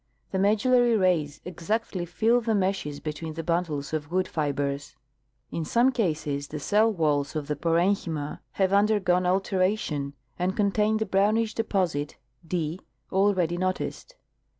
The 0.31 0.39
medullary 0.39 0.97
rays 0.97 1.41
exactly 1.45 2.07
fill 2.07 2.41
the 2.41 2.55
meshes 2.55 2.99
between 2.99 3.35
the 3.35 3.43
bundles 3.43 3.93
of 3.93 4.11
wood 4.11 4.27
fibers. 4.27 4.95
In 5.51 5.63
some 5.63 5.91
cases 5.91 6.47
the 6.47 6.59
cell 6.59 6.91
walls 6.91 7.35
of 7.35 7.47
the 7.47 7.55
parenchyma 7.55 8.39
have 8.53 8.73
undergone 8.73 9.27
alteration, 9.27 10.15
and 10.39 10.57
contain 10.57 10.97
the 10.97 11.05
brownish 11.05 11.53
deposit 11.53 12.17
(d) 12.43 12.79
already 13.11 13.57
noticed. 13.59 14.15